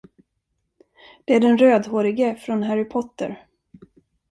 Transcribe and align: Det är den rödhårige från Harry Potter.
Det 1.25 1.35
är 1.35 1.39
den 1.39 1.57
rödhårige 1.57 2.35
från 2.35 2.63
Harry 2.63 2.83
Potter. 2.85 3.47